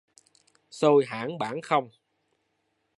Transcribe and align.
Xôi 0.71 1.05
hỏng 1.05 1.37
bỏng 1.37 1.61
không 1.63 1.89